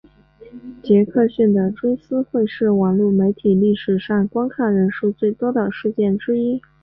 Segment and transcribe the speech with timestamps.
[0.83, 6.59] 杰克逊的追思会是网路媒体历史上观看人数最多的事件之一。